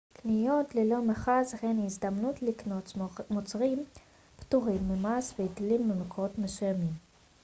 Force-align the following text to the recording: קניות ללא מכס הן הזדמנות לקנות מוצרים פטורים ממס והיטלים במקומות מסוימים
קניות 0.13 0.75
ללא 0.75 1.01
מכס 1.03 1.55
הן 1.61 1.85
הזדמנות 1.85 2.41
לקנות 2.41 2.93
מוצרים 3.29 3.83
פטורים 4.39 4.87
ממס 4.89 5.33
והיטלים 5.39 5.89
במקומות 5.89 6.37
מסוימים 6.37 6.93